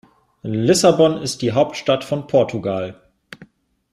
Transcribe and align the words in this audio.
Lissabon 0.43 1.21
ist 1.21 1.43
die 1.43 1.51
Hauptstadt 1.51 2.03
von 2.03 2.25
Portugal. 2.25 2.99